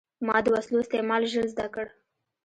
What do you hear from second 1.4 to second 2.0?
زده کړ.